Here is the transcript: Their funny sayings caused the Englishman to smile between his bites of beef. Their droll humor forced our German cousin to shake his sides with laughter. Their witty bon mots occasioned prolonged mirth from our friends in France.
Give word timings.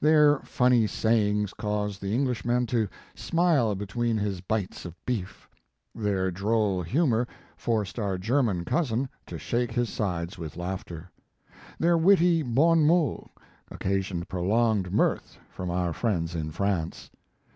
Their 0.00 0.40
funny 0.40 0.88
sayings 0.88 1.54
caused 1.54 2.02
the 2.02 2.12
Englishman 2.12 2.66
to 2.66 2.88
smile 3.14 3.76
between 3.76 4.16
his 4.18 4.40
bites 4.40 4.84
of 4.84 4.96
beef. 5.06 5.48
Their 5.94 6.32
droll 6.32 6.82
humor 6.82 7.28
forced 7.56 7.96
our 7.96 8.18
German 8.18 8.64
cousin 8.64 9.08
to 9.26 9.38
shake 9.38 9.70
his 9.70 9.88
sides 9.88 10.38
with 10.38 10.56
laughter. 10.56 11.08
Their 11.78 11.96
witty 11.96 12.42
bon 12.42 12.84
mots 12.84 13.28
occasioned 13.70 14.28
prolonged 14.28 14.92
mirth 14.92 15.38
from 15.52 15.70
our 15.70 15.92
friends 15.92 16.34
in 16.34 16.50
France. 16.50 17.08